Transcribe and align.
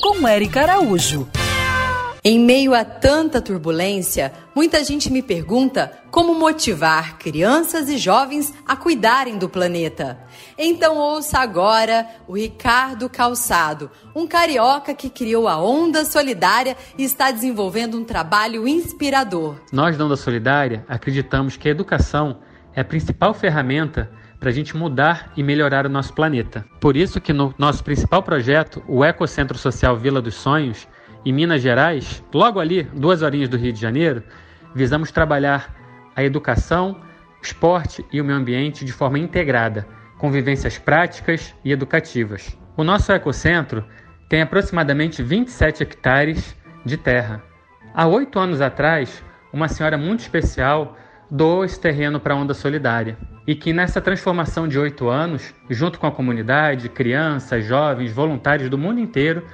Com 0.00 0.26
Eric 0.26 0.58
Araújo. 0.58 1.28
Em 2.24 2.40
meio 2.40 2.72
a 2.72 2.86
tanta 2.86 3.38
turbulência, 3.38 4.32
muita 4.54 4.82
gente 4.82 5.12
me 5.12 5.20
pergunta 5.20 5.92
como 6.10 6.34
motivar 6.34 7.18
crianças 7.18 7.90
e 7.90 7.98
jovens 7.98 8.54
a 8.66 8.74
cuidarem 8.74 9.36
do 9.36 9.46
planeta. 9.46 10.18
Então 10.56 10.96
ouça 10.96 11.38
agora 11.38 12.06
o 12.26 12.34
Ricardo 12.34 13.10
Calçado, 13.10 13.90
um 14.16 14.26
carioca 14.26 14.94
que 14.94 15.10
criou 15.10 15.46
a 15.46 15.62
Onda 15.62 16.02
Solidária 16.06 16.74
e 16.96 17.04
está 17.04 17.30
desenvolvendo 17.30 17.98
um 17.98 18.04
trabalho 18.04 18.66
inspirador. 18.66 19.56
Nós 19.70 19.98
da 19.98 20.06
Onda 20.06 20.16
Solidária 20.16 20.82
acreditamos 20.88 21.58
que 21.58 21.68
a 21.68 21.72
educação 21.72 22.38
é 22.74 22.80
a 22.80 22.84
principal 22.86 23.34
ferramenta 23.34 24.10
para 24.40 24.48
a 24.48 24.52
gente 24.52 24.74
mudar 24.74 25.30
e 25.36 25.42
melhorar 25.42 25.84
o 25.84 25.90
nosso 25.90 26.14
planeta. 26.14 26.64
Por 26.80 26.96
isso 26.96 27.20
que 27.20 27.32
no 27.32 27.54
nosso 27.58 27.84
principal 27.84 28.22
projeto, 28.22 28.82
o 28.88 29.04
Ecocentro 29.04 29.58
Social 29.58 29.96
Vila 29.98 30.22
dos 30.22 30.34
Sonhos, 30.34 30.88
em 31.24 31.32
Minas 31.32 31.60
Gerais, 31.60 32.24
logo 32.32 32.58
ali, 32.58 32.84
duas 32.84 33.20
horinhas 33.20 33.50
do 33.50 33.58
Rio 33.58 33.72
de 33.72 33.80
Janeiro, 33.80 34.22
visamos 34.74 35.12
trabalhar 35.12 35.76
a 36.16 36.24
educação, 36.24 36.98
esporte 37.42 38.04
e 38.10 38.18
o 38.20 38.24
meio 38.24 38.38
ambiente 38.38 38.82
de 38.82 38.92
forma 38.92 39.18
integrada, 39.18 39.86
com 40.16 40.30
vivências 40.30 40.78
práticas 40.78 41.54
e 41.62 41.70
educativas. 41.70 42.56
O 42.76 42.82
nosso 42.82 43.12
ecocentro 43.12 43.84
tem 44.28 44.40
aproximadamente 44.40 45.22
27 45.22 45.82
hectares 45.82 46.56
de 46.84 46.96
terra. 46.96 47.42
Há 47.92 48.06
oito 48.06 48.38
anos 48.38 48.62
atrás, 48.62 49.22
uma 49.52 49.68
senhora 49.68 49.98
muito 49.98 50.20
especial 50.20 50.96
doou 51.30 51.64
esse 51.64 51.78
terreno 51.78 52.18
para 52.18 52.34
a 52.34 52.36
Onda 52.36 52.52
Solidária. 52.52 53.16
E 53.46 53.54
que 53.54 53.72
nessa 53.72 54.00
transformação 54.00 54.66
de 54.66 54.78
oito 54.78 55.08
anos, 55.08 55.54
junto 55.68 55.98
com 55.98 56.06
a 56.06 56.12
comunidade, 56.12 56.88
crianças, 56.88 57.64
jovens, 57.64 58.12
voluntários 58.12 58.68
do 58.68 58.76
mundo 58.76 59.00
inteiro, 59.00 59.44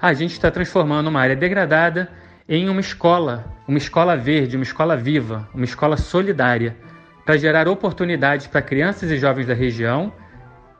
a 0.00 0.12
gente 0.12 0.32
está 0.32 0.50
transformando 0.50 1.08
uma 1.08 1.20
área 1.20 1.36
degradada 1.36 2.10
em 2.48 2.68
uma 2.68 2.80
escola, 2.80 3.44
uma 3.66 3.78
escola 3.78 4.16
verde, 4.16 4.56
uma 4.56 4.62
escola 4.62 4.96
viva, 4.96 5.48
uma 5.54 5.64
escola 5.64 5.96
solidária, 5.96 6.76
para 7.24 7.36
gerar 7.36 7.66
oportunidades 7.68 8.46
para 8.46 8.62
crianças 8.62 9.10
e 9.10 9.16
jovens 9.16 9.46
da 9.46 9.54
região 9.54 10.12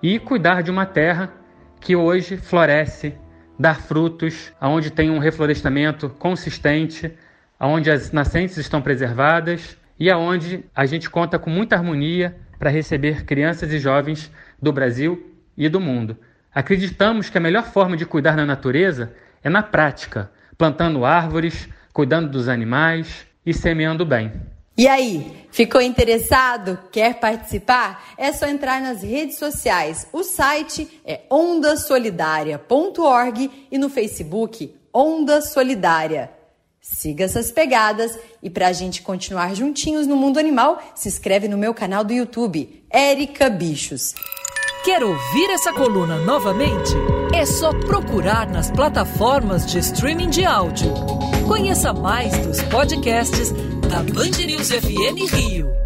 e 0.03 0.19
cuidar 0.19 0.63
de 0.63 0.71
uma 0.71 0.85
terra 0.85 1.33
que 1.81 1.97
hoje 1.97 2.37
floresce, 2.37 3.15
dá 3.59 3.75
frutos, 3.75 4.53
aonde 4.61 4.91
tem 4.91 5.11
um 5.11 5.19
reflorestamento 5.19 6.11
consistente, 6.11 7.13
aonde 7.59 7.91
as 7.91 8.13
nascentes 8.13 8.59
estão 8.59 8.83
preservadas 8.83 9.79
e 9.99 10.11
aonde 10.11 10.65
a 10.75 10.87
gente 10.87 11.09
conta 11.09 11.39
com 11.39 11.51
muita 11.51 11.77
harmonia 11.77 12.37
para 12.59 12.71
receber 12.71 13.25
crianças 13.25 13.73
e 13.73 13.79
jovens 13.79 14.31
do 14.61 14.73
Brasil 14.73 15.33
e 15.57 15.69
do 15.69 15.81
mundo. 15.81 16.17
Acreditamos 16.55 17.29
que 17.29 17.39
a 17.39 17.41
melhor 17.41 17.67
forma 17.67 17.97
de 17.97 18.07
cuidar 18.07 18.37
da 18.37 18.47
natureza 18.47 19.13
é 19.43 19.51
na 19.51 19.63
prática, 19.63 20.31
plantando 20.57 21.05
árvores, 21.05 21.69
cuidando 21.93 22.31
dos 22.31 22.49
animais 22.49 23.27
e 23.45 23.53
semeando 23.53 24.07
bem. 24.07 24.33
E 24.77 24.89
aí, 24.89 25.47
ficou 25.53 25.81
interessado? 25.81 26.77
Quer 26.91 27.21
participar? 27.21 28.13
É 28.19 28.33
só 28.33 28.45
entrar 28.47 28.81
nas 28.81 29.05
redes 29.05 29.39
sociais. 29.39 30.09
O 30.13 30.25
site 30.25 31.01
é 31.05 31.21
ondasolidaria.org 31.31 33.69
e 33.71 33.79
no 33.79 33.89
Facebook 33.89 34.75
Onda 34.93 35.41
Solidária. 35.41 36.29
Siga 36.85 37.25
essas 37.25 37.51
pegadas 37.51 38.19
e 38.43 38.51
para 38.51 38.69
a 38.69 38.73
gente 38.73 39.01
continuar 39.01 39.55
juntinhos 39.57 40.07
no 40.07 40.17
mundo 40.17 40.39
animal, 40.39 40.79
se 40.95 41.09
inscreve 41.09 41.49
no 41.49 41.57
meu 41.57 41.73
canal 41.73 42.05
do 42.05 42.13
YouTube, 42.13 42.85
Érica 42.91 43.49
Bichos. 43.49 44.15
Quer 44.85 45.03
ouvir 45.03 45.51
essa 45.51 45.73
coluna 45.73 46.19
novamente? 46.19 46.93
É 47.35 47.47
só 47.47 47.73
procurar 47.73 48.47
nas 48.51 48.71
plataformas 48.71 49.65
de 49.65 49.79
streaming 49.79 50.29
de 50.29 50.45
áudio. 50.45 50.93
Conheça 51.49 51.95
mais 51.95 52.37
dos 52.47 52.61
podcasts 52.65 53.51
da 53.89 54.03
Band 54.03 54.45
News 54.45 54.69
FM 54.69 55.33
Rio. 55.33 55.84